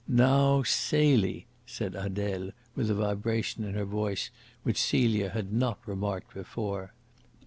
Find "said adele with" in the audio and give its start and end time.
1.67-2.89